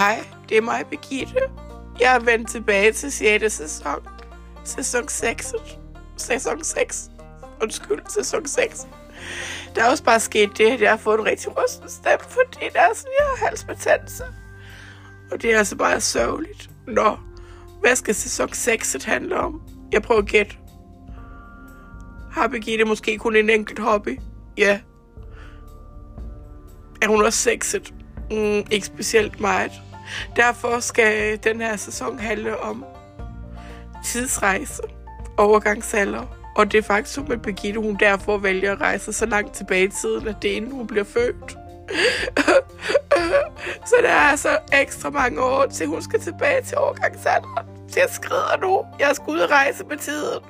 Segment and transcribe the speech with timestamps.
[0.00, 1.40] Hej, det er mig, Birgitte.
[2.00, 3.52] Jeg er vendt tilbage til 6.
[3.52, 4.06] sæson.
[4.64, 5.54] Sæson 6.
[6.16, 7.10] Sæson 6.
[7.62, 8.86] Undskyld, sæson 6.
[9.74, 12.66] Der er også bare sket det, at jeg har fået en rigtig rusten stemme, fordi
[12.72, 14.24] der er sådan, jeg har halsbetændelse.
[15.32, 16.70] Og det er altså bare sørgeligt.
[16.86, 17.16] Nå,
[17.80, 19.62] hvad skal sæson 6 handle om?
[19.92, 20.56] Jeg prøver at gætte.
[22.32, 24.20] Har Birgitte måske kun en enkelt hobby?
[24.58, 24.80] Ja.
[27.02, 27.94] Er hun også sexet?
[28.30, 29.72] Mm, ikke specielt meget.
[30.36, 32.84] Derfor skal den her sæson handle om
[34.04, 34.82] tidsrejse,
[35.36, 39.54] overgangsalder, og det er faktisk som at Birgitte, hun derfor vælger at rejse så langt
[39.54, 41.58] tilbage i tiden, at det er inden hun bliver født.
[43.90, 47.66] så der er altså ekstra mange år til hun skal tilbage til overgangsalderen.
[47.96, 48.84] Jeg skrider nu.
[49.00, 50.40] Jeg skal ud og rejse med tiden.